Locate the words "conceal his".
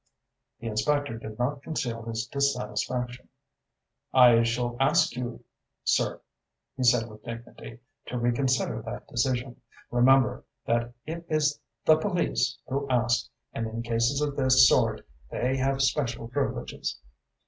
1.61-2.25